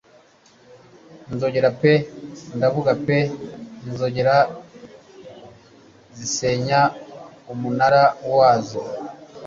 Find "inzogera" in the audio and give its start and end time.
1.31-1.69, 3.87-4.35